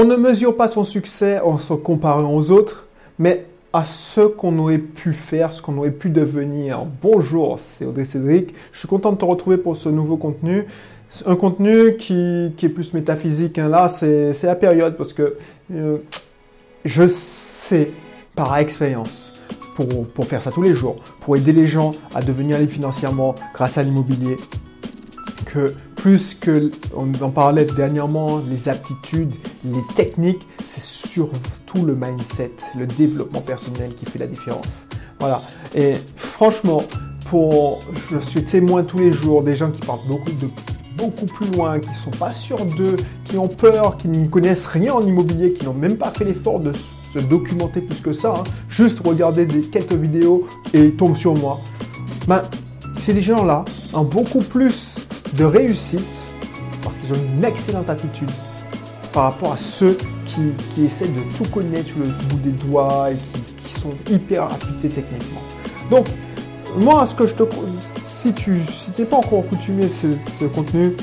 [0.00, 2.86] On ne mesure pas son succès en se comparant aux autres,
[3.18, 6.86] mais à ce qu'on aurait pu faire, ce qu'on aurait pu devenir.
[7.02, 8.54] Bonjour, c'est Audrey Cédric.
[8.70, 10.66] Je suis content de te retrouver pour ce nouveau contenu.
[11.26, 13.58] Un contenu qui, est plus métaphysique.
[13.58, 13.66] Hein.
[13.66, 15.36] Là, c'est la période parce que
[15.74, 15.96] euh,
[16.84, 17.90] je sais
[18.36, 19.42] par expérience,
[19.74, 23.78] pour, faire ça tous les jours, pour aider les gens à devenir libres financièrement grâce
[23.78, 24.36] à l'immobilier,
[25.44, 29.34] que plus que on en parlait dernièrement, les aptitudes,
[29.64, 34.86] les techniques, c'est surtout le mindset, le développement personnel qui fait la différence.
[35.18, 35.42] Voilà.
[35.74, 36.82] Et franchement,
[37.28, 37.80] pour,
[38.10, 40.48] je suis témoin tous les jours des gens qui partent beaucoup de
[40.96, 44.94] beaucoup plus loin, qui sont pas sûrs d'eux, qui ont peur, qui ne connaissent rien
[44.94, 46.72] en immobilier, qui n'ont même pas fait l'effort de
[47.12, 48.44] se documenter plus que ça, hein.
[48.68, 51.60] juste regarder des, quelques vidéos et tombent sur moi.
[52.26, 52.42] Ben,
[52.96, 55.07] ces gens-là ont beaucoup plus
[55.38, 56.04] de réussite
[56.82, 58.30] parce qu'ils ont une excellente attitude
[59.12, 63.16] par rapport à ceux qui, essaient de tout connaître sur le bout des doigts et
[63.64, 65.40] qui, sont hyper affûtés techniquement.
[65.88, 66.06] Donc,
[66.76, 67.44] moi, ce que je te,
[68.02, 70.96] si tu si n'es pas encore coutumier ce, ce contenu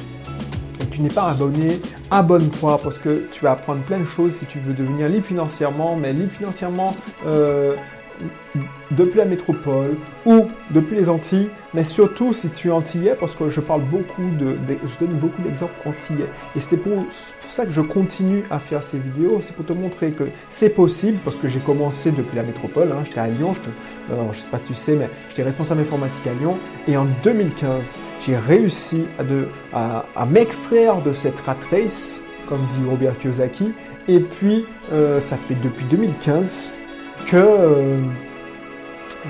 [0.81, 1.79] et que tu n'es pas abonné,
[2.11, 5.95] abonne-toi parce que tu vas apprendre plein de choses si tu veux devenir libre financièrement,
[5.95, 6.93] mais libre financièrement
[7.25, 7.75] euh,
[8.91, 13.49] depuis la métropole ou depuis les Antilles, mais surtout si tu es antillais, parce que
[13.49, 16.27] je parle beaucoup de, je donne beaucoup d'exemples antillais.
[16.55, 17.03] Et c'était pour,
[17.55, 21.17] ça que je continue à faire ces vidéos, c'est pour te montrer que c'est possible,
[21.23, 23.55] parce que j'ai commencé depuis la métropole, hein, j'étais à Lyon,
[24.09, 26.57] je ne sais pas si tu sais, mais j'étais responsable informatique à Lyon,
[26.89, 27.81] et en 2015,
[28.25, 33.71] j'ai réussi à, de, à, m'extraire de cette rat race, comme dit Robert Kiyosaki,
[34.09, 36.71] et puis euh, ça fait depuis 2015
[37.27, 38.01] que euh,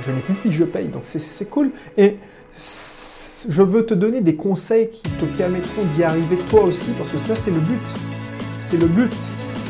[0.06, 0.88] je n'ai plus fiche de paye.
[0.88, 1.72] Donc c'est cool.
[1.98, 2.18] Et
[3.50, 7.20] je veux te donner des conseils qui te permettront d'y arriver toi aussi, parce que
[7.20, 7.82] ça c'est le but.
[8.64, 9.12] C'est le but.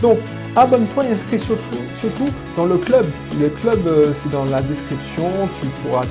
[0.02, 0.18] Donc
[0.56, 3.06] abonne-toi et inscris surtout, surtout dans le club.
[3.40, 5.30] Le club, euh, c'est dans la description.
[5.62, 6.06] Tu pourras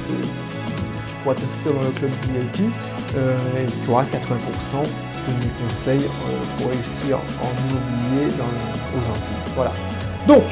[1.34, 2.70] t'inscrire dans le club VIP
[3.16, 4.06] euh, et tu auras 80%
[5.26, 6.10] de mes conseils
[6.58, 9.54] pour réussir en immobilier dans, aux Antilles.
[9.56, 9.72] Voilà.
[10.26, 10.42] Donc,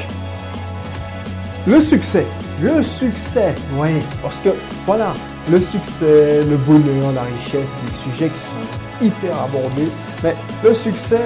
[1.65, 2.25] le succès.
[2.61, 3.91] Le succès, oui,
[4.21, 4.49] parce que
[4.85, 5.13] voilà,
[5.49, 9.89] le succès, le bonheur, la richesse, les sujets qui sont hyper abordés.
[10.23, 11.21] Mais le succès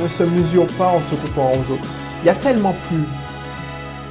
[0.00, 1.88] ne, se mesure pas en se comparant aux autres.
[2.22, 3.04] Il y a tellement plus,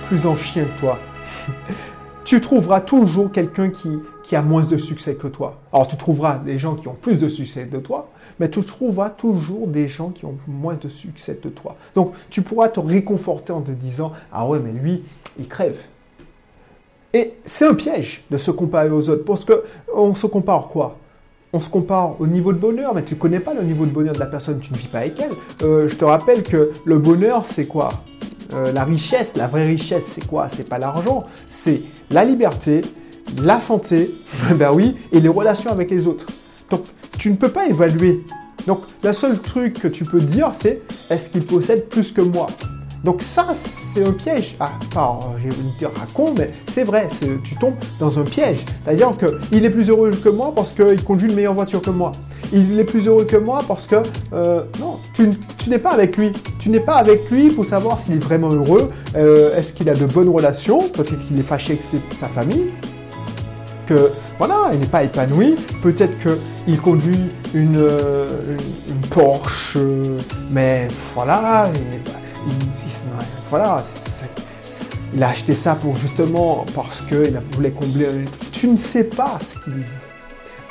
[0.07, 1.00] plus en chien que toi.
[2.24, 5.59] tu trouveras toujours quelqu'un qui, qui a moins de succès que toi.
[5.74, 8.09] Alors tu trouveras des gens qui ont plus de succès que toi,
[8.40, 11.75] mais tu trouveras toujours des gens qui ont moins de succès que toi.
[11.96, 15.03] Donc tu pourras te réconforter en te disant, ah ouais, mais lui,
[15.40, 15.78] il crève.
[17.14, 20.97] Et c'est un piège de se comparer aux autres, parce que on se compare quoi?
[21.53, 24.14] On se compare au niveau de bonheur, mais tu connais pas le niveau de bonheur
[24.14, 25.31] de la personne, tu ne vis pas avec elle.
[25.64, 27.92] Euh, je te rappelle que le bonheur, c'est quoi?
[28.53, 30.47] Euh, La richesse, la vraie richesse, c'est quoi?
[30.56, 32.81] C'est pas l'argent, c'est la liberté,
[33.42, 34.09] la santé,
[34.56, 36.25] ben oui, et les relations avec les autres.
[36.69, 36.84] Donc,
[37.18, 38.22] tu ne peux pas évaluer.
[38.66, 42.48] Donc, le seul truc que tu peux dire, c'est est-ce qu'il possède plus que moi?
[43.03, 44.56] Donc ça, c'est un piège.
[44.59, 44.73] Ah,
[45.44, 47.07] de dire à con, mais c'est vrai,
[47.44, 48.57] tu tombes dans un piège.
[48.84, 52.12] C'est-à-dire qu'il est plus heureux que moi parce qu'il conduit une meilleure voiture que moi.
[52.53, 53.95] Il est plus heureux que moi parce que,
[54.34, 55.29] euh, non, tu,
[55.67, 56.31] n'es pas avec lui.
[56.59, 58.91] Tu n'es pas avec lui pour savoir s'il est vraiment heureux.
[59.16, 60.89] Euh, est-ce qu'il a de bonnes relations?
[60.89, 62.69] Peut-être qu'il est fâché avec sa famille?
[63.88, 65.56] Que, voilà, il n'est pas épanoui.
[65.81, 67.19] Peut-être qu'il conduit
[67.56, 68.28] une, euh,
[68.89, 69.78] une Porsche,
[70.51, 72.20] mais voilà, il n'est pas
[75.13, 78.07] il a acheté ça pour justement parce qu'il voulait combler.
[78.52, 79.84] Tu ne sais pas ce qu'il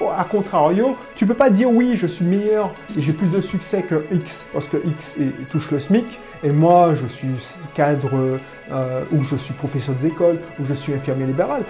[0.08, 3.40] A A contrario, tu peux pas dire oui, je suis meilleur et j'ai plus de
[3.40, 5.18] succès que X parce que X
[5.50, 6.06] touche le SMIC
[6.42, 7.28] et moi je suis
[7.74, 8.38] cadre
[8.72, 11.62] euh, ou je suis professeur des écoles ou je suis infirmier libéral.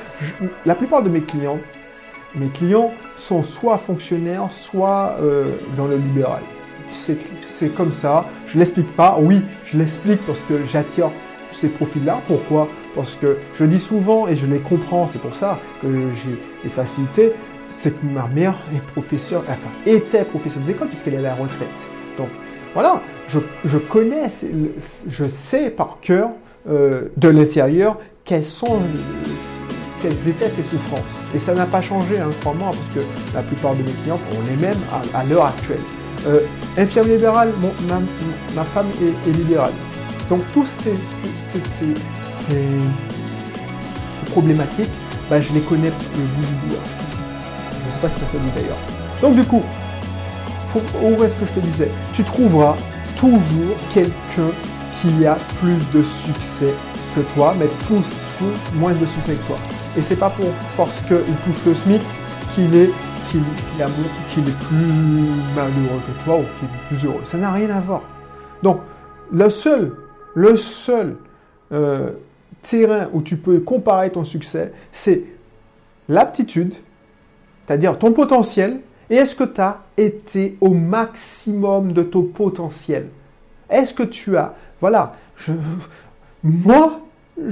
[0.65, 1.59] la plupart de mes clients,
[2.37, 6.41] mes clients sont soit fonctionnaires, soit euh, dans le libéral
[7.61, 8.25] c'est comme ça.
[8.47, 9.19] Je l'explique pas.
[9.21, 11.11] Oui, je l'explique parce que j'attire
[11.61, 12.21] ces profils-là.
[12.27, 12.69] Pourquoi?
[12.95, 16.71] Parce que je dis souvent, et je les comprends, c'est pour ça que j'ai des
[16.71, 17.33] facilités,
[17.69, 21.35] c'est que ma mère est professeure, enfin, était professeure des écoles puisqu'elle est à la
[21.35, 21.69] retraite.
[22.19, 22.29] Donc,
[22.75, 24.29] voilà, je, connais,
[25.09, 26.31] je sais par cœur
[26.69, 28.81] euh, de l'intérieur quelles sont
[30.03, 31.21] quelles étaient ses souffrances.
[31.35, 34.53] Et ça n'a pas changé, hein, crois-moi, parce que la plupart de mes clients, on
[34.53, 34.79] est même
[35.15, 35.81] à l'heure actuelle.
[36.27, 36.41] Euh,
[37.05, 37.53] libéral,
[38.55, 39.73] ma, femme est, libérale.
[40.29, 40.95] Donc tous ces,
[44.31, 44.91] problématiques,
[45.29, 46.77] bah, je les connais bout du bout.
[47.73, 48.77] Je ne sais pas si ça se dit d'ailleurs.
[49.23, 49.63] Donc du coup,
[51.03, 51.91] où est-ce que je te disais?
[52.15, 52.77] Tu trouveras
[53.17, 54.51] toujours quelqu'un
[55.01, 56.75] qui a plus de succès
[57.15, 58.23] que toi, mais tous
[58.75, 59.59] moins de succès que toi.
[59.97, 62.03] Et c'est pas pour parce qu'il touche le SMIC
[62.55, 62.91] qu'il est
[63.31, 63.43] qu'il
[64.33, 67.21] qu'il est plus malheureux que toi ou qu'il est plus heureux.
[67.25, 68.03] Ça n'a rien à voir.
[68.63, 68.81] Donc,
[69.33, 69.95] le seul,
[70.35, 71.17] le seul
[71.73, 72.11] euh,
[72.63, 75.23] terrain où tu peux comparer ton succès, c'est
[76.09, 76.75] l'aptitude,
[77.67, 83.09] c'est-à-dire ton potentiel, et est-ce que tu as été au maximum de ton potentiel?
[83.69, 84.55] Est-ce que tu as...
[84.81, 85.17] Voilà,
[86.43, 87.01] moi,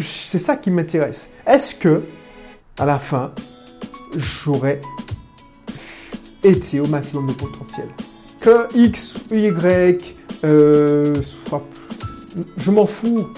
[0.00, 1.28] c'est ça qui m'intéresse.
[1.46, 2.02] Est-ce que,
[2.78, 3.32] à la fin,
[4.16, 4.80] j'aurais
[6.44, 7.88] été au maximum de potentiel
[8.40, 11.20] Que X ou Y euh.
[12.56, 13.28] Je m'en fous.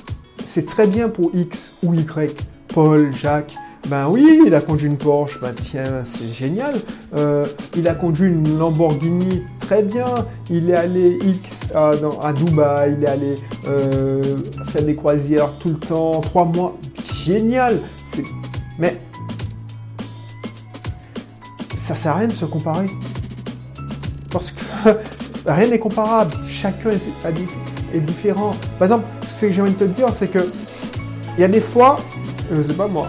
[0.47, 2.37] C'est très bien pour X ou Y.
[2.69, 3.55] Paul, Jacques,
[3.89, 6.75] ben oui, il a conduit une Porsche, ben tiens, c'est génial.
[7.17, 7.45] Euh,
[7.77, 10.05] il a conduit une Lamborghini, très bien.
[10.51, 11.91] Il est allé X à,
[12.23, 14.23] à Dubaï, il est allé euh,
[14.67, 16.77] faire des croisières tout le temps, trois mois,
[17.25, 17.79] génial.
[18.79, 19.01] Mais
[21.91, 22.87] ça sert à rien de se comparer.
[24.31, 24.63] Parce que
[25.47, 26.33] rien n'est comparable.
[26.47, 28.53] Chacun est, différent.
[28.79, 30.39] Par exemple, ce que j'ai envie de te dire, c'est que
[31.37, 31.97] il y a des fois,
[32.53, 33.09] je sais pas moi,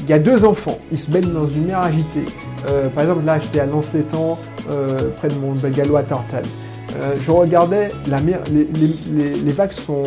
[0.00, 2.26] il y a deux enfants, ils se baignent dans une mer agitée.
[2.68, 4.38] Euh, par exemple, là, j'étais à Lancetan,
[4.70, 6.44] euh, près de mon galop à Tartane.
[6.96, 10.04] Euh, je regardais la mer, les, vagues sont,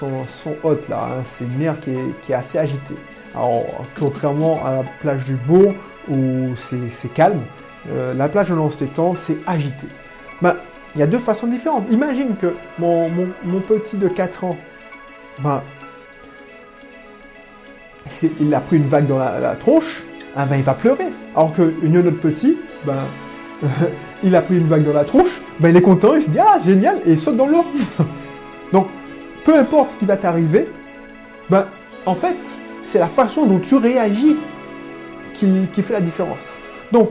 [0.00, 1.22] sont, hautes là, hein.
[1.26, 1.90] c'est une mer qui
[2.32, 2.94] est, assez agitée.
[3.34, 3.64] Alors,
[3.98, 5.72] contrairement à la plage du Bourg
[6.08, 7.40] où c'est calme,
[8.16, 9.86] la plage de Lancetan, c'est agité.
[10.40, 10.56] Ben,
[10.94, 11.84] il y a deux façons différentes.
[11.90, 13.08] Imagine que mon,
[13.66, 14.56] petit de 4 ans,
[15.38, 15.62] ben,
[18.40, 20.02] il a pris une vague dans la, tronche,
[20.36, 21.06] ah ben, il va pleurer.
[21.34, 22.98] Alors qu'une autre petit, ben,
[24.22, 26.38] il a pris une vague dans la tronche, ben, il est content, il se dit
[26.38, 27.64] Ah, génial, et il saute dans l'eau.
[28.72, 28.88] Donc,
[29.44, 30.68] peu importe ce qui va t'arriver,
[31.48, 31.66] ben,
[32.04, 32.36] en fait,
[32.84, 34.36] c'est la façon dont tu réagis
[35.74, 36.48] qui, fait la différence.
[36.90, 37.10] Donc,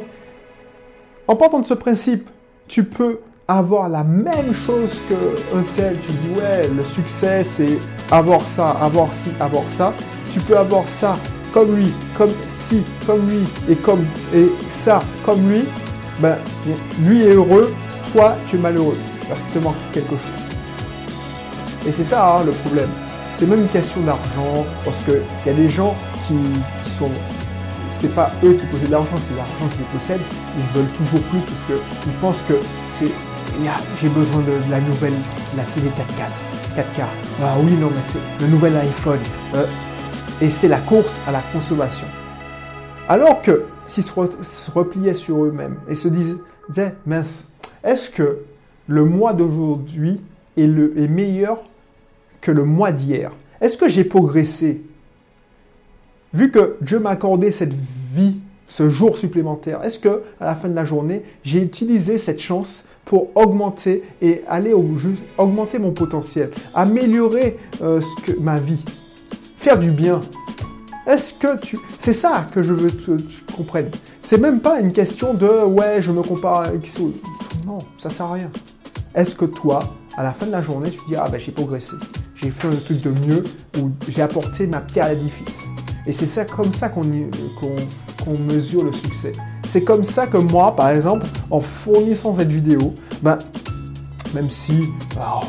[1.28, 2.30] en partant de ce principe,
[2.68, 5.98] tu peux avoir la même chose qu'un tel.
[6.06, 7.78] Tu dis, ouais, le succès, c'est
[8.10, 9.94] avoir ça, avoir ci, avoir ça
[10.32, 11.16] tu peux avoir ça
[11.54, 15.66] comme lui, comme si, comme lui, et comme et ça comme lui,
[16.20, 16.38] ben,
[17.04, 17.74] lui est heureux,
[18.14, 18.98] toi tu es malheureux,
[19.28, 21.86] parce qu'il te manque quelque chose.
[21.86, 22.90] Et c'est ça hein, le problème.
[23.36, 25.96] C'est même une question d'argent, parce qu'il y a des gens
[26.28, 26.36] qui
[26.98, 27.12] sont.
[27.92, 30.22] C'est pas eux qui possèdent l'argent, c'est l'argent qui les possède.
[30.58, 32.56] Ils veulent toujours plus parce qu'ils pensent que
[32.98, 33.12] c'est.
[34.02, 35.14] J'ai besoin de, la nouvelle,
[35.58, 36.80] la télé 4K.
[36.82, 37.06] 4K.
[37.44, 39.20] Ah oui, non, mais c'est le nouvel iPhone.
[39.56, 39.66] Euh,
[40.42, 42.08] et c'est la course à la consommation.
[43.08, 47.50] Alors que s'ils se, repliaient sur eux-mêmes et se disaient, mince,
[47.84, 48.40] est-ce que
[48.88, 50.22] le mois d'aujourd'hui
[50.58, 51.60] est, est meilleur
[52.40, 53.32] que le mois d'hier?
[53.60, 54.82] Est-ce que j'ai progressé?
[56.34, 57.74] Vu que Dieu m'a accordé cette
[58.14, 58.38] vie,
[58.70, 62.86] ce jour supplémentaire, est-ce que à la fin de la journée, j'ai utilisé cette chance
[63.04, 64.86] pour augmenter et aller au
[65.38, 68.82] augmenter mon potentiel, améliorer euh, ce que, ma vie
[69.58, 70.22] faire du bien?
[71.06, 71.78] Est-ce que tu...
[72.00, 73.90] C'est ça que je veux que tu comprennes.
[74.24, 76.90] C'est même pas une question de ouais, je me compare avec
[77.66, 78.52] Non, ça sert à rien.
[79.14, 81.96] Est-ce que toi, à la fin de la journée, tu dis ah ben j'ai progressé,
[82.36, 83.44] j'ai fait un truc de mieux
[83.80, 85.71] ou j'ai apporté ma pierre à l'édifice?
[86.08, 89.34] Et c'est ça comme ça qu'on mesure le succès.
[89.68, 93.38] C'est comme ça que moi, par exemple, en fournissant cette vidéo, ben,
[94.34, 95.46] même si oh,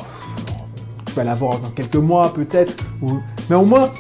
[1.07, 2.77] tu vas l'avoir dans quelques mois peut-être,
[3.49, 3.91] mais au moins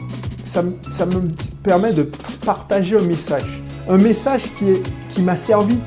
[0.44, 1.28] ça, me
[1.62, 2.08] permet de
[2.44, 3.60] partager un message.
[3.88, 4.74] Un message qui,
[5.10, 5.78] qui m'a servi.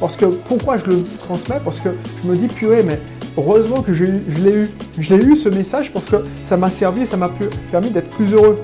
[0.00, 1.60] Parce que pourquoi je le transmets?
[1.64, 1.88] Parce que
[2.22, 3.00] je me dis, purée, mais
[3.36, 4.70] heureusement que je, l'ai eu.
[4.98, 7.30] J'ai eu ce message parce que ça m'a servi et ça m'a
[7.70, 8.60] permis d'être plus heureux.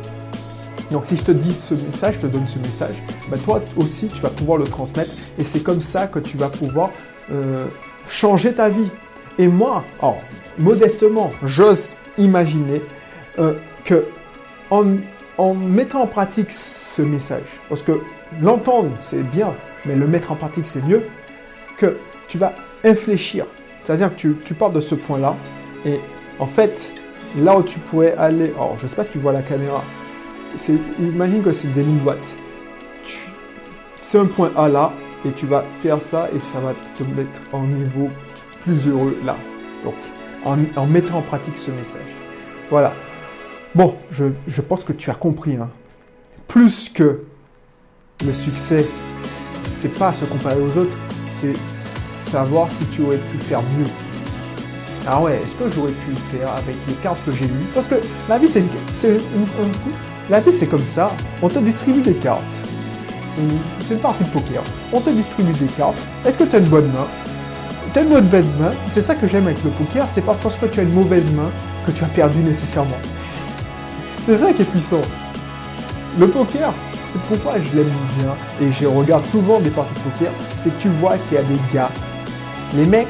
[0.92, 2.96] Donc si je te dis ce message, je te donne ce message,
[3.28, 6.50] bah, toi aussi tu vas pouvoir le transmettre et c'est comme ça que tu vas
[6.50, 6.90] pouvoir
[7.32, 7.66] euh,
[8.08, 8.90] changer ta vie.
[9.38, 9.82] Et moi,
[10.58, 12.82] modestement, j'ose imaginer
[13.38, 14.04] euh, que
[14.70, 17.92] en, mettant en pratique ce message, parce que
[18.42, 19.52] l'entendre c'est bien,
[19.86, 21.02] mais le mettre en pratique c'est mieux,
[21.78, 21.96] que
[22.28, 22.52] tu vas
[22.84, 23.46] infléchir.
[23.84, 25.36] C'est-à-dire que tu, tu pars de ce point-là,
[25.86, 25.98] et
[26.38, 26.90] en fait,
[27.38, 29.82] là où tu pourrais aller, alors je sais pas si tu vois la caméra,
[31.00, 32.34] imagine que c'est des lignes droites.
[34.00, 34.92] C'est un point A là,
[35.26, 38.10] et tu vas faire ça, et ça va te mettre en niveau
[38.62, 39.36] plus heureux là.
[39.84, 39.94] Donc,
[40.44, 42.00] en, mettant en pratique ce message.
[42.70, 42.92] Voilà.
[43.74, 45.56] Bon, je, pense que tu as compris.
[45.56, 45.70] Hein.
[46.48, 47.22] Plus que
[48.24, 48.86] le succès,
[49.72, 50.96] c'est pas se comparer aux autres,
[51.32, 51.54] c'est
[52.30, 53.86] savoir si tu aurais pu faire mieux.
[55.06, 57.66] Ah ouais, est-ce que j'aurais pu le faire avec les cartes que j'ai lues?
[57.74, 57.96] Parce que
[58.28, 58.68] la vie, c'est une,
[60.30, 61.10] la vie, c'est comme ça.
[61.42, 62.42] On te distribue des cartes.
[63.28, 64.62] C'est une, partie de poker.
[64.92, 65.98] On te distribue des cartes.
[66.24, 67.06] Est-ce que tu as une bonne main?
[67.92, 68.72] Tu as une mauvaise main.
[68.88, 70.06] C'est ça que j'aime avec le poker.
[70.12, 71.50] C'est pas parce que tu as une mauvaise main
[71.86, 72.98] que tu as perdu nécessairement.
[74.26, 75.02] C'est ça qui est puissant.
[76.18, 76.72] Le poker,
[77.12, 80.82] c'est pourquoi je l'aime bien et je regarde souvent des parties de poker, c'est que
[80.82, 81.90] tu vois qu'il y a des gars,
[82.74, 83.08] les mecs,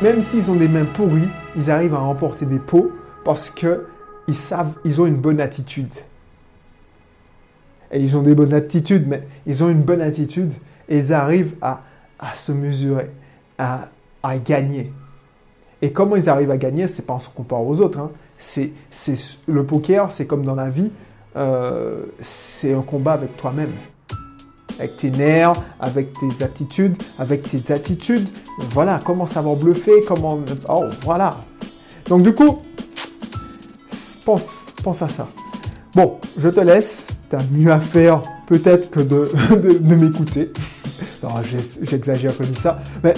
[0.00, 2.92] même s'ils ont des mains pourries, ils arrivent à remporter des pots
[3.24, 3.84] parce que
[4.28, 5.94] ils savent, ils ont une bonne attitude.
[7.90, 10.52] Et ils ont des bonnes attitudes, mais ils ont une bonne attitude
[10.88, 11.80] et ils arrivent à,
[12.34, 13.10] se mesurer,
[13.56, 13.88] à,
[14.22, 14.92] à, gagner.
[15.80, 17.98] Et comment ils arrivent à gagner, c'est pas en se comparant aux autres.
[17.98, 18.10] Hein.
[18.36, 18.72] C'est,
[19.46, 20.90] le poker, c'est comme dans la vie,
[21.36, 23.72] euh, c'est un combat avec toi-même
[24.78, 28.28] avec tes nerfs, avec tes attitudes, avec tes attitudes.
[28.70, 30.38] Voilà, comment savoir bluffer, comment...
[30.68, 31.36] Oh, voilà.
[32.06, 32.62] Donc du coup,
[34.82, 35.26] pense, à ça.
[35.94, 37.08] Bon, je te laisse.
[37.30, 39.30] Tu as mieux à faire peut-être que de,
[39.80, 40.52] de, m'écouter.
[41.82, 42.80] J'exagère comme ça.
[43.02, 43.14] Mais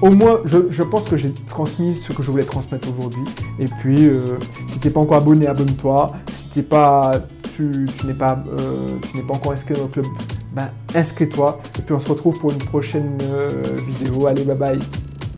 [0.00, 3.24] au moins, je, pense que j'ai transmis ce que je voulais transmettre aujourd'hui.
[3.58, 4.38] Et puis, euh,
[4.68, 6.12] si tu n'es pas encore abonné, abonne-toi.
[6.32, 7.20] Si t'es pas,
[7.56, 10.06] tu, n'es pas, euh, tu n'es pas encore inscrit dans le club,
[10.52, 11.60] ben, inscris-toi.
[11.78, 14.26] Et puis on se retrouve pour une prochaine euh, vidéo.
[14.26, 14.78] Allez, bye bye.